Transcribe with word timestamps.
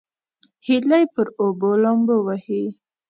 هیلۍ 0.65 1.03
پر 1.13 1.27
اوبو 1.41 1.71
لامبو 1.81 2.15
وهي 2.27 2.63